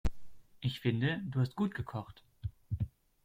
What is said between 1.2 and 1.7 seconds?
du hast